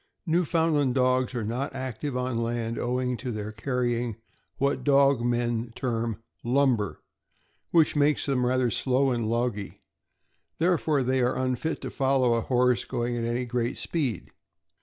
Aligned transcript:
Newfoundland 0.25 0.95
dogs 0.95 1.35
are 1.35 1.43
not 1.43 1.75
active 1.75 2.17
on 2.17 2.39
land, 2.41 2.79
owing 2.79 3.15
to 3.17 3.31
their 3.31 3.51
carrying 3.51 4.15
what 4.57 4.83
dog 4.83 5.21
men 5.21 5.71
term 5.75 6.17
lumber, 6.43 7.03
which 7.69 7.95
makes 7.95 8.25
them 8.25 8.43
rather 8.43 8.71
slow 8.71 9.11
and 9.11 9.29
logy; 9.29 9.77
therefore 10.57 11.03
they 11.03 11.21
are 11.21 11.37
unfit 11.37 11.81
to 11.81 11.91
follow 11.91 12.33
a 12.33 12.41
horse 12.41 12.83
going 12.83 13.15
at 13.15 13.25
any 13.25 13.45
great 13.45 13.61
rate 13.63 13.71
of 13.73 13.77
speed. 13.77 14.31